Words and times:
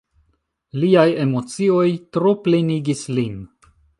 Liaj 0.83 1.03
emocioj 1.25 1.85
troplenigis 2.17 3.07
lin. 3.19 3.39